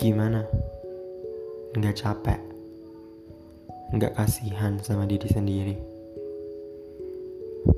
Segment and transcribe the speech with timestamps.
[0.00, 0.48] Gimana?
[1.76, 2.40] Nggak capek?
[3.92, 5.76] Nggak kasihan sama diri sendiri?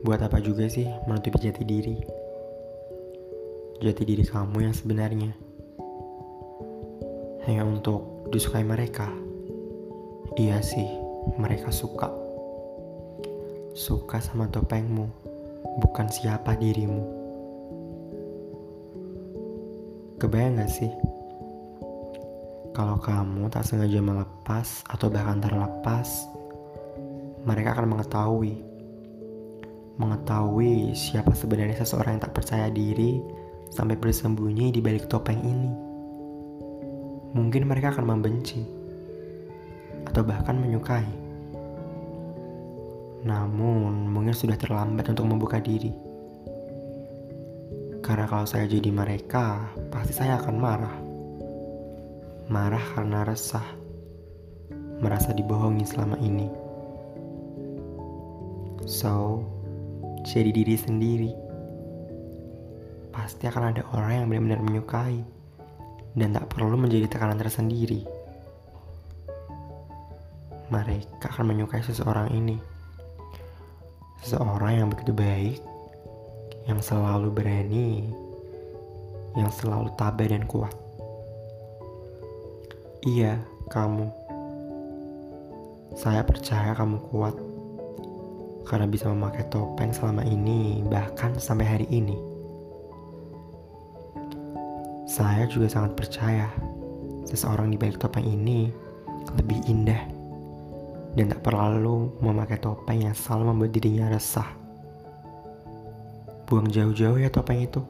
[0.06, 1.98] Buat apa juga sih menutupi jati diri?
[3.82, 5.34] Jati diri kamu yang sebenarnya.
[7.50, 9.10] Hanya untuk disukai mereka.
[10.38, 10.86] Iya sih,
[11.34, 12.14] mereka suka.
[13.74, 15.10] Suka sama topengmu,
[15.82, 17.02] bukan siapa dirimu.
[20.22, 21.13] Kebayang gak sih?
[22.74, 26.26] Kalau kamu tak sengaja melepas atau bahkan terlepas,
[27.46, 28.66] mereka akan mengetahui.
[29.94, 33.22] Mengetahui siapa sebenarnya seseorang yang tak percaya diri
[33.70, 35.70] sampai bersembunyi di balik topeng ini.
[37.38, 38.66] Mungkin mereka akan membenci
[40.10, 41.06] atau bahkan menyukai.
[43.22, 45.94] Namun, mungkin sudah terlambat untuk membuka diri.
[48.02, 49.62] Karena kalau saya jadi mereka,
[49.94, 51.13] pasti saya akan marah
[52.52, 53.64] marah karena resah,
[55.00, 56.48] merasa dibohongi selama ini.
[58.84, 59.40] So,
[60.28, 61.32] jadi diri sendiri.
[63.08, 65.24] Pasti akan ada orang yang benar-benar menyukai
[66.12, 68.04] dan tak perlu menjadi tekanan tersendiri.
[70.68, 72.60] Mereka akan menyukai seseorang ini.
[74.20, 75.60] Seseorang yang begitu baik,
[76.68, 78.12] yang selalu berani,
[79.32, 80.83] yang selalu tabah dan kuat.
[83.04, 83.36] Iya,
[83.68, 84.08] kamu.
[85.92, 87.36] Saya percaya kamu kuat
[88.64, 92.16] karena bisa memakai topeng selama ini, bahkan sampai hari ini.
[95.04, 96.48] Saya juga sangat percaya
[97.28, 98.72] seseorang di balik topeng ini
[99.36, 100.00] lebih indah
[101.12, 104.48] dan tak perlu memakai topeng yang selalu membuat dirinya resah.
[106.48, 107.84] Buang jauh-jauh ya topeng itu.